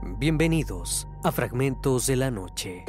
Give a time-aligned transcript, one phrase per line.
[0.00, 2.84] Bienvenidos a Fragmentos de la Noche.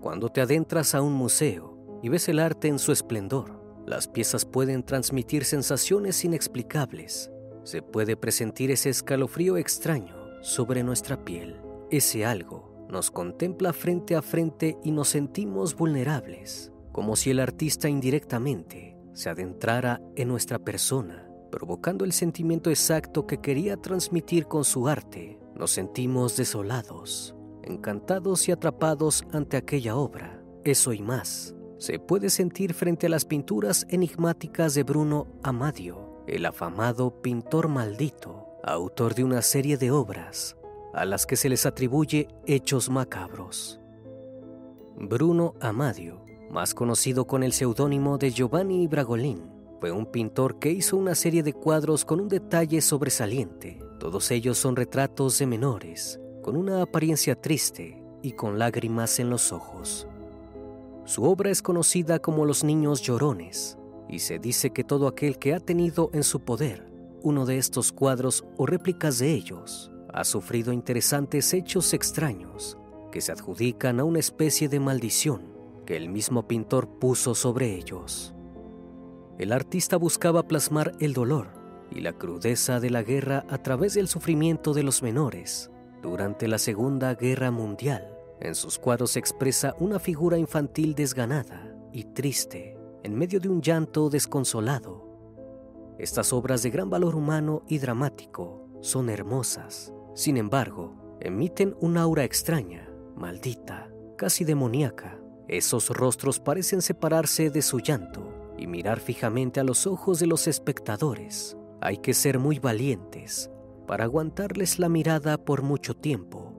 [0.00, 4.44] Cuando te adentras a un museo y ves el arte en su esplendor, las piezas
[4.44, 7.32] pueden transmitir sensaciones inexplicables.
[7.64, 11.60] Se puede presentir ese escalofrío extraño sobre nuestra piel.
[11.90, 17.88] Ese algo nos contempla frente a frente y nos sentimos vulnerables, como si el artista
[17.88, 24.88] indirectamente se adentrara en nuestra persona, provocando el sentimiento exacto que quería transmitir con su
[24.88, 25.38] arte.
[25.54, 30.42] Nos sentimos desolados, encantados y atrapados ante aquella obra.
[30.64, 36.44] Eso y más se puede sentir frente a las pinturas enigmáticas de Bruno Amadio, el
[36.44, 40.57] afamado pintor maldito, autor de una serie de obras
[40.98, 43.80] a las que se les atribuye hechos macabros.
[44.96, 49.42] Bruno Amadio, más conocido con el seudónimo de Giovanni Bragolin,
[49.80, 53.78] fue un pintor que hizo una serie de cuadros con un detalle sobresaliente.
[54.00, 59.52] Todos ellos son retratos de menores, con una apariencia triste y con lágrimas en los
[59.52, 60.08] ojos.
[61.04, 65.54] Su obra es conocida como Los Niños Llorones, y se dice que todo aquel que
[65.54, 66.88] ha tenido en su poder
[67.22, 72.78] uno de estos cuadros o réplicas de ellos ha sufrido interesantes hechos extraños
[73.10, 75.42] que se adjudican a una especie de maldición
[75.86, 78.34] que el mismo pintor puso sobre ellos.
[79.38, 81.48] El artista buscaba plasmar el dolor
[81.90, 85.70] y la crudeza de la guerra a través del sufrimiento de los menores
[86.02, 88.14] durante la Segunda Guerra Mundial.
[88.40, 93.62] En sus cuadros se expresa una figura infantil desganada y triste en medio de un
[93.62, 95.06] llanto desconsolado.
[95.98, 102.24] Estas obras de gran valor humano y dramático son hermosas sin embargo, emiten un aura
[102.24, 105.16] extraña, maldita, casi demoníaca.
[105.46, 110.48] Esos rostros parecen separarse de su llanto y mirar fijamente a los ojos de los
[110.48, 111.56] espectadores.
[111.80, 113.48] Hay que ser muy valientes
[113.86, 116.52] para aguantarles la mirada por mucho tiempo.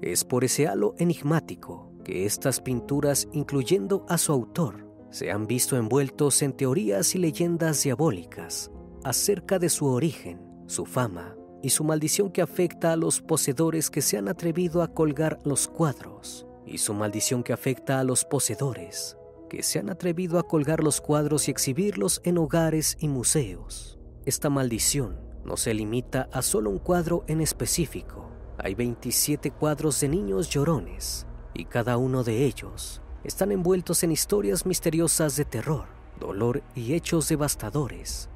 [0.00, 5.76] Es por ese halo enigmático que estas pinturas, incluyendo a su autor, se han visto
[5.76, 8.70] envueltos en teorías y leyendas diabólicas
[9.04, 14.02] acerca de su origen, su fama y su maldición que afecta a los poseedores que
[14.02, 19.16] se han atrevido a colgar los cuadros, y su maldición que afecta a los poseedores
[19.48, 23.98] que se han atrevido a colgar los cuadros y exhibirlos en hogares y museos.
[24.24, 28.30] Esta maldición no se limita a solo un cuadro en específico.
[28.58, 34.64] Hay 27 cuadros de niños llorones y cada uno de ellos están envueltos en historias
[34.66, 35.86] misteriosas de terror,
[36.20, 38.30] dolor y hechos devastadores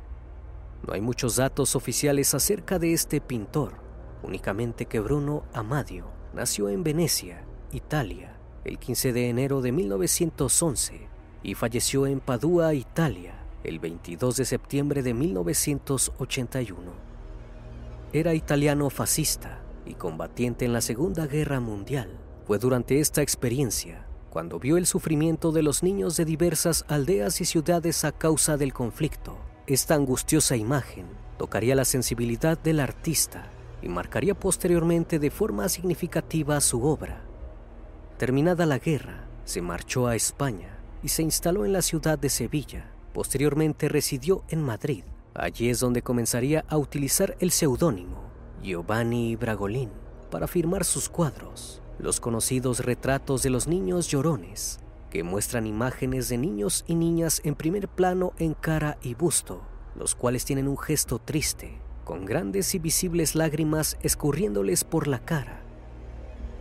[0.87, 3.75] no hay muchos datos oficiales acerca de este pintor,
[4.22, 11.09] únicamente que Bruno Amadio nació en Venecia, Italia, el 15 de enero de 1911
[11.43, 16.78] y falleció en Padua, Italia, el 22 de septiembre de 1981.
[18.12, 22.11] Era italiano fascista y combatiente en la Segunda Guerra Mundial.
[22.47, 27.45] Fue durante esta experiencia cuando vio el sufrimiento de los niños de diversas aldeas y
[27.45, 31.06] ciudades a causa del conflicto esta angustiosa imagen
[31.38, 33.47] tocaría la sensibilidad del artista
[33.80, 37.22] y marcaría posteriormente de forma significativa su obra.
[38.19, 42.91] Terminada la guerra, se marchó a España y se instaló en la ciudad de Sevilla.
[43.14, 45.04] Posteriormente residió en Madrid.
[45.34, 48.22] Allí es donde comenzaría a utilizar el seudónimo
[48.62, 49.91] Giovanni Bragolin
[50.30, 54.84] para firmar sus cuadros, los conocidos retratos de los niños llorones
[55.14, 59.62] que muestran imágenes de niños y niñas en primer plano en cara y busto,
[59.94, 65.60] los cuales tienen un gesto triste, con grandes y visibles lágrimas escurriéndoles por la cara.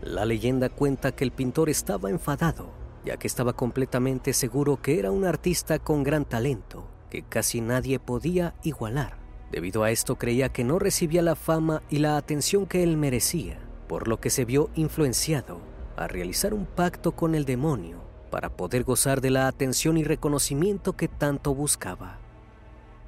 [0.04, 2.70] La leyenda cuenta que el pintor estaba enfadado,
[3.04, 7.98] ya que estaba completamente seguro que era un artista con gran talento, que casi nadie
[7.98, 9.18] podía igualar.
[9.52, 13.58] Debido a esto creía que no recibía la fama y la atención que él merecía,
[13.88, 15.60] por lo que se vio influenciado
[15.98, 18.03] a realizar un pacto con el demonio
[18.34, 22.18] para poder gozar de la atención y reconocimiento que tanto buscaba.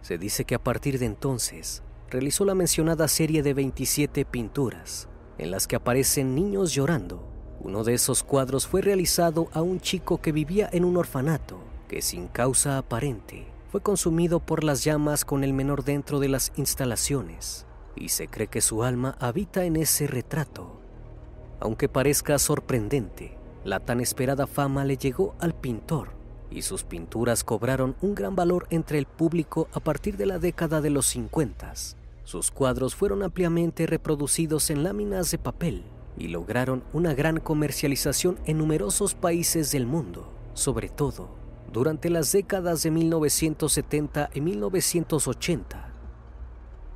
[0.03, 1.81] Se dice que a partir de entonces
[2.11, 7.27] realizó la mencionada serie de 27 pinturas en las que aparecen niños llorando.
[7.59, 11.57] Uno de esos cuadros fue realizado a un chico que vivía en un orfanato
[11.87, 16.51] que sin causa aparente fue consumido por las llamas con el menor dentro de las
[16.55, 20.79] instalaciones y se cree que su alma habita en ese retrato.
[21.59, 26.11] Aunque parezca sorprendente, la tan esperada fama le llegó al pintor
[26.51, 30.81] y sus pinturas cobraron un gran valor entre el público a partir de la década
[30.81, 31.73] de los 50.
[32.23, 35.83] Sus cuadros fueron ampliamente reproducidos en láminas de papel
[36.17, 41.29] y lograron una gran comercialización en numerosos países del mundo, sobre todo
[41.73, 45.89] durante las décadas de 1970 y 1980.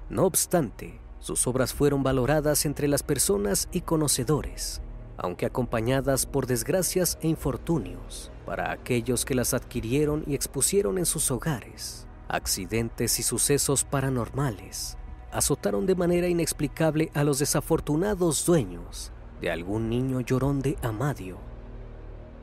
[0.10, 4.82] No obstante, sus obras fueron valoradas entre las personas y conocedores,
[5.22, 11.30] aunque acompañadas por desgracias e infortunios para aquellos que las adquirieron y expusieron en sus
[11.30, 12.08] hogares.
[12.28, 14.98] Accidentes y sucesos paranormales
[15.32, 19.12] azotaron de manera inexplicable a los desafortunados dueños
[19.42, 21.38] de algún niño llorón de Amadio.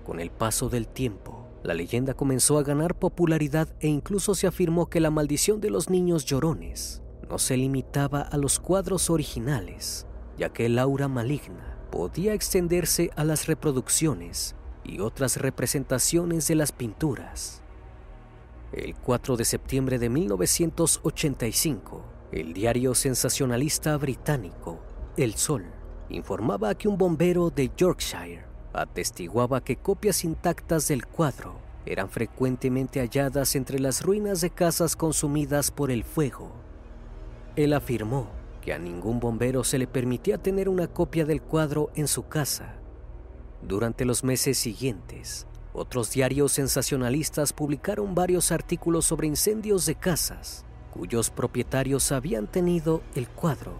[0.04, 4.86] Con el paso del tiempo, la leyenda comenzó a ganar popularidad e incluso se afirmó
[4.86, 10.06] que la maldición de los niños llorones no se limitaba a los cuadros originales,
[10.38, 14.54] ya que el aura maligna podía extenderse a las reproducciones
[14.84, 17.62] y otras representaciones de las pinturas.
[18.72, 24.80] El 4 de septiembre de 1985, el diario sensacionalista británico
[25.16, 25.64] El Sol
[26.08, 31.56] informaba que un bombero de Yorkshire atestiguaba que copias intactas del cuadro
[31.86, 36.50] eran frecuentemente halladas entre las ruinas de casas consumidas por el fuego.
[37.54, 38.28] Él afirmó
[38.66, 42.74] que a ningún bombero se le permitía tener una copia del cuadro en su casa.
[43.62, 51.30] Durante los meses siguientes, otros diarios sensacionalistas publicaron varios artículos sobre incendios de casas cuyos
[51.30, 53.76] propietarios habían tenido el cuadro.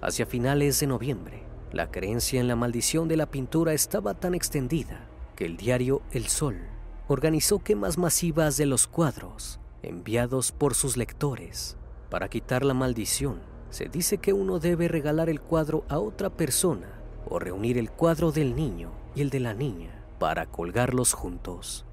[0.00, 5.06] Hacia finales de noviembre, la creencia en la maldición de la pintura estaba tan extendida
[5.36, 6.58] que el diario El Sol
[7.06, 11.76] organizó quemas masivas de los cuadros enviados por sus lectores.
[12.10, 16.88] Para quitar la maldición, se dice que uno debe regalar el cuadro a otra persona
[17.28, 21.84] o reunir el cuadro del niño y el de la niña para colgarlos juntos.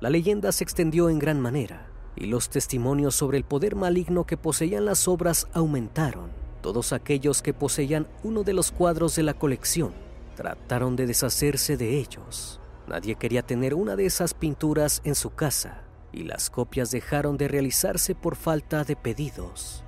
[0.00, 4.38] La leyenda se extendió en gran manera y los testimonios sobre el poder maligno que
[4.38, 6.30] poseían las obras aumentaron.
[6.62, 9.92] Todos aquellos que poseían uno de los cuadros de la colección
[10.34, 12.58] trataron de deshacerse de ellos.
[12.88, 17.48] Nadie quería tener una de esas pinturas en su casa y las copias dejaron de
[17.48, 19.82] realizarse por falta de pedidos.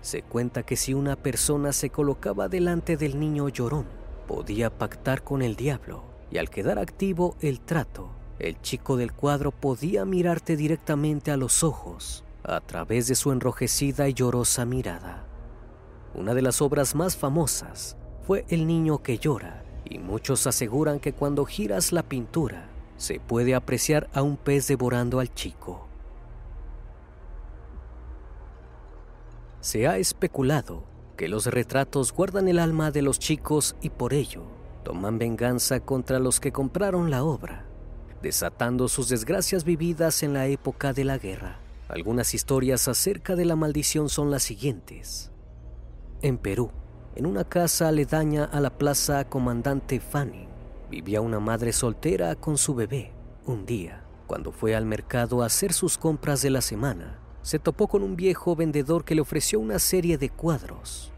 [0.00, 3.86] Se cuenta que si una persona se colocaba delante del niño llorón,
[4.26, 9.50] podía pactar con el diablo y al quedar activo el trato, el chico del cuadro
[9.50, 15.26] podía mirarte directamente a los ojos a través de su enrojecida y llorosa mirada.
[16.14, 17.96] Una de las obras más famosas
[18.26, 23.54] fue El niño que llora, y muchos aseguran que cuando giras la pintura se puede
[23.54, 25.87] apreciar a un pez devorando al chico.
[29.60, 30.84] Se ha especulado
[31.16, 34.44] que los retratos guardan el alma de los chicos y por ello
[34.84, 37.66] toman venganza contra los que compraron la obra,
[38.22, 41.58] desatando sus desgracias vividas en la época de la guerra.
[41.88, 45.32] Algunas historias acerca de la maldición son las siguientes.
[46.22, 46.70] En Perú,
[47.16, 50.46] en una casa aledaña a la plaza Comandante Fanny,
[50.88, 53.12] vivía una madre soltera con su bebé.
[53.44, 57.88] Un día, cuando fue al mercado a hacer sus compras de la semana, se topó
[57.88, 61.12] con un viejo vendedor que le ofreció una serie de cuadros.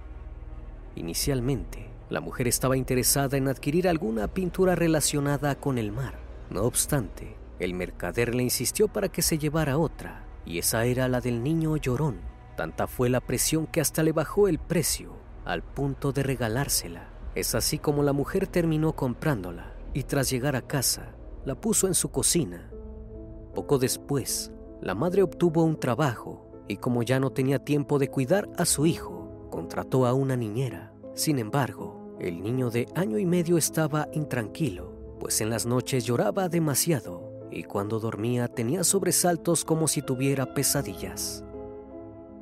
[0.96, 6.18] Inicialmente, la mujer estaba interesada en adquirir alguna pintura relacionada con el mar.
[6.50, 11.20] No obstante, el mercader le insistió para que se llevara otra, y esa era la
[11.20, 12.20] del niño llorón.
[12.56, 15.12] Tanta fue la presión que hasta le bajó el precio,
[15.44, 17.08] al punto de regalársela.
[17.34, 21.14] Es así como la mujer terminó comprándola, y tras llegar a casa,
[21.44, 22.70] la puso en su cocina.
[23.54, 28.48] Poco después, la madre obtuvo un trabajo, y como ya no tenía tiempo de cuidar
[28.56, 30.92] a su hijo, contrató a una niñera.
[31.14, 36.48] Sin embargo, el niño de año y medio estaba intranquilo, pues en las noches lloraba
[36.48, 41.44] demasiado y cuando dormía tenía sobresaltos como si tuviera pesadillas.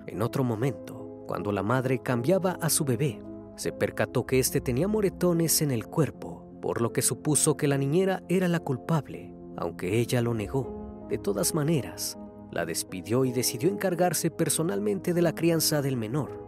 [0.06, 3.22] En otro momento, cuando la madre cambiaba a su bebé,
[3.56, 7.78] se percató que éste tenía moretones en el cuerpo, por lo que supuso que la
[7.78, 11.06] niñera era la culpable, aunque ella lo negó.
[11.08, 12.18] De todas maneras,
[12.50, 16.46] la despidió y decidió encargarse personalmente de la crianza del menor.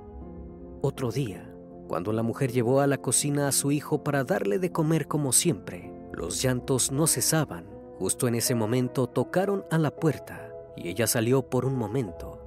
[0.82, 1.54] Otro día,
[1.88, 5.32] cuando la mujer llevó a la cocina a su hijo para darle de comer como
[5.32, 7.66] siempre, los llantos no cesaban.
[7.98, 12.38] Justo en ese momento tocaron a la puerta y ella salió por un momento.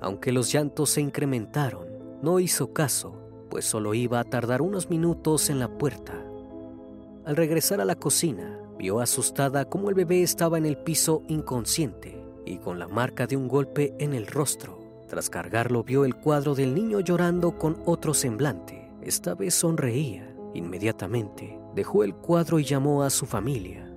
[0.00, 1.86] Aunque los llantos se incrementaron,
[2.22, 6.14] no hizo caso, pues solo iba a tardar unos minutos en la puerta.
[7.24, 12.17] Al regresar a la cocina, vio asustada cómo el bebé estaba en el piso inconsciente
[12.48, 14.80] y con la marca de un golpe en el rostro.
[15.06, 18.90] Tras cargarlo vio el cuadro del niño llorando con otro semblante.
[19.02, 20.34] Esta vez sonreía.
[20.54, 23.90] Inmediatamente dejó el cuadro y llamó a su familia.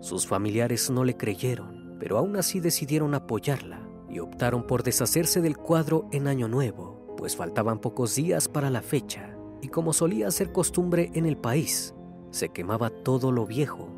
[0.00, 5.56] Sus familiares no le creyeron, pero aún así decidieron apoyarla y optaron por deshacerse del
[5.56, 9.32] cuadro en Año Nuevo, pues faltaban pocos días para la fecha.
[9.62, 11.94] y como solía ser costumbre en el país,
[12.30, 13.88] se quemaba todo lo viejo.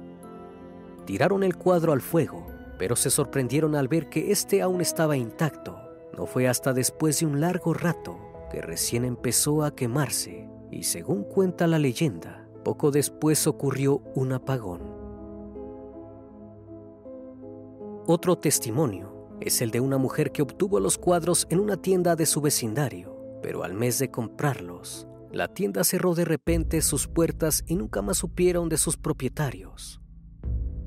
[1.04, 2.46] Tiraron el cuadro al fuego,
[2.78, 5.78] pero se sorprendieron al ver que éste aún estaba intacto.
[6.16, 8.18] No fue hasta después de un largo rato
[8.50, 14.98] que recién empezó a quemarse, y según cuenta la leyenda, poco después ocurrió un apagón.
[18.06, 22.26] Otro testimonio es el de una mujer que obtuvo los cuadros en una tienda de
[22.26, 27.76] su vecindario, pero al mes de comprarlos, la tienda cerró de repente sus puertas y
[27.76, 30.00] nunca más supieron de sus propietarios.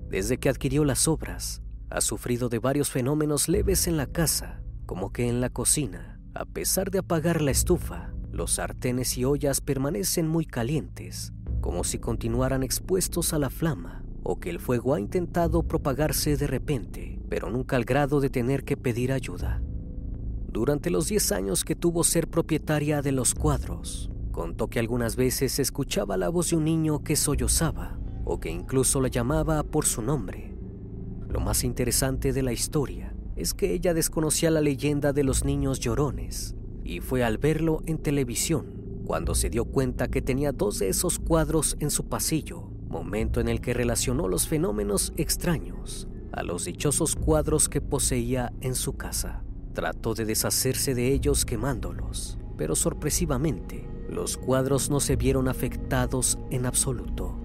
[0.10, 5.12] Desde que adquirió las obras, ha sufrido de varios fenómenos leves en la casa, como
[5.12, 10.28] que en la cocina, a pesar de apagar la estufa, los sartenes y ollas permanecen
[10.28, 15.64] muy calientes, como si continuaran expuestos a la flama, o que el fuego ha intentado
[15.64, 19.62] propagarse de repente, pero nunca al grado de tener que pedir ayuda.
[20.48, 25.60] Durante los 10 años que tuvo ser propietaria de los cuadros, contó que algunas veces
[25.60, 30.02] escuchaba la voz de un niño que sollozaba o que incluso la llamaba por su
[30.02, 30.51] nombre.
[31.32, 35.80] Lo más interesante de la historia es que ella desconocía la leyenda de los niños
[35.80, 40.90] llorones y fue al verlo en televisión cuando se dio cuenta que tenía dos de
[40.90, 46.66] esos cuadros en su pasillo, momento en el que relacionó los fenómenos extraños a los
[46.66, 49.46] dichosos cuadros que poseía en su casa.
[49.74, 56.66] Trató de deshacerse de ellos quemándolos, pero sorpresivamente los cuadros no se vieron afectados en
[56.66, 57.41] absoluto.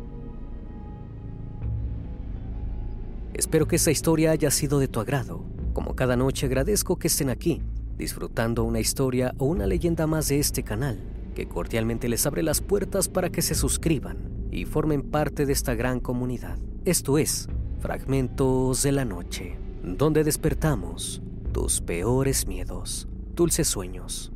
[3.36, 5.44] Espero que esta historia haya sido de tu agrado.
[5.74, 7.60] Como cada noche agradezco que estén aquí,
[7.98, 10.98] disfrutando una historia o una leyenda más de este canal,
[11.34, 14.16] que cordialmente les abre las puertas para que se suscriban
[14.50, 16.58] y formen parte de esta gran comunidad.
[16.86, 17.46] Esto es
[17.78, 21.20] Fragmentos de la Noche, donde despertamos
[21.52, 24.32] tus peores miedos, dulces sueños.